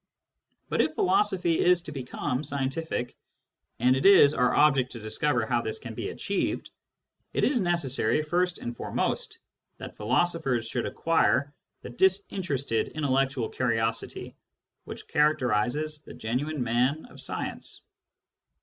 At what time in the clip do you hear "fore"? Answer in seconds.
8.75-8.91